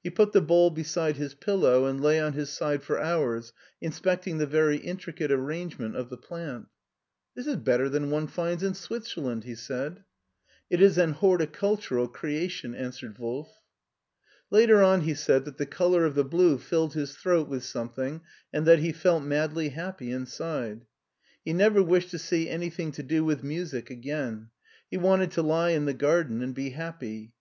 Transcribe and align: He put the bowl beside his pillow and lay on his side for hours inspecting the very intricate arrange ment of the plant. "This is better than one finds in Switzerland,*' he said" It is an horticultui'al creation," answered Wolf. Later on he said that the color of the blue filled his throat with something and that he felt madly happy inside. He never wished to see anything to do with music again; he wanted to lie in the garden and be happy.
He 0.00 0.10
put 0.10 0.30
the 0.30 0.40
bowl 0.40 0.70
beside 0.70 1.16
his 1.16 1.34
pillow 1.34 1.86
and 1.86 2.00
lay 2.00 2.20
on 2.20 2.34
his 2.34 2.50
side 2.50 2.84
for 2.84 3.00
hours 3.02 3.52
inspecting 3.80 4.38
the 4.38 4.46
very 4.46 4.76
intricate 4.76 5.32
arrange 5.32 5.76
ment 5.76 5.96
of 5.96 6.08
the 6.08 6.16
plant. 6.16 6.66
"This 7.34 7.48
is 7.48 7.56
better 7.56 7.88
than 7.88 8.08
one 8.12 8.28
finds 8.28 8.62
in 8.62 8.74
Switzerland,*' 8.74 9.42
he 9.42 9.56
said" 9.56 10.04
It 10.70 10.80
is 10.80 10.98
an 10.98 11.14
horticultui'al 11.16 12.12
creation," 12.12 12.76
answered 12.76 13.18
Wolf. 13.18 13.58
Later 14.52 14.84
on 14.84 15.00
he 15.00 15.14
said 15.14 15.44
that 15.46 15.56
the 15.58 15.66
color 15.66 16.04
of 16.04 16.14
the 16.14 16.22
blue 16.24 16.58
filled 16.58 16.94
his 16.94 17.16
throat 17.16 17.48
with 17.48 17.64
something 17.64 18.20
and 18.52 18.66
that 18.66 18.78
he 18.78 18.92
felt 18.92 19.24
madly 19.24 19.70
happy 19.70 20.12
inside. 20.12 20.86
He 21.44 21.52
never 21.52 21.82
wished 21.82 22.10
to 22.12 22.20
see 22.20 22.48
anything 22.48 22.92
to 22.92 23.02
do 23.02 23.24
with 23.24 23.42
music 23.42 23.90
again; 23.90 24.50
he 24.88 24.96
wanted 24.96 25.32
to 25.32 25.42
lie 25.42 25.70
in 25.70 25.86
the 25.86 25.92
garden 25.92 26.40
and 26.40 26.54
be 26.54 26.70
happy. 26.70 27.32